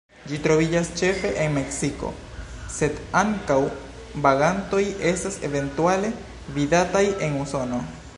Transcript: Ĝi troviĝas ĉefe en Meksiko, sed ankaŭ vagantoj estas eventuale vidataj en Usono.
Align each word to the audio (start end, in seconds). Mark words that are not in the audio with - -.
Ĝi 0.29 0.37
troviĝas 0.45 0.87
ĉefe 0.99 1.29
en 1.41 1.51
Meksiko, 1.57 2.09
sed 2.77 3.01
ankaŭ 3.19 3.57
vagantoj 4.27 4.81
estas 5.11 5.37
eventuale 5.49 6.11
vidataj 6.57 7.05
en 7.29 7.39
Usono. 7.45 7.83